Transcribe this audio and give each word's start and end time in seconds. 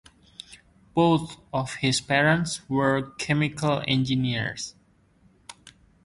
Both 0.95 1.37
of 1.53 1.75
his 1.75 2.01
parents 2.01 2.67
were 2.67 3.11
chemical 3.19 3.83
engineers. 3.87 4.73